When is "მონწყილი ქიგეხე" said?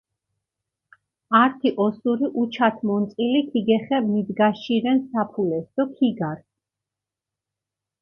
2.87-3.97